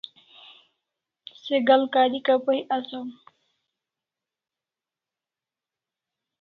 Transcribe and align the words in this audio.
Se 1.41 1.55
ga'al 1.67 1.83
karika 1.93 2.33
pai 2.45 2.59
asaw 2.77 3.05